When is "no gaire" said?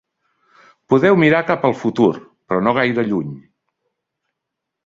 2.69-3.07